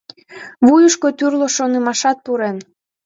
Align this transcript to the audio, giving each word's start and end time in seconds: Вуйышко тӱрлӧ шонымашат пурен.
Вуйышко 0.65 1.09
тӱрлӧ 1.17 1.47
шонымашат 1.55 2.17
пурен. 2.25 2.57